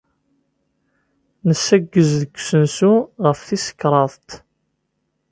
Nessaggez 1.47 2.09
deg 2.21 2.31
usensu 2.39 2.93
ɣef 3.25 3.39
tis 3.47 3.67
kraḍt. 3.79 4.29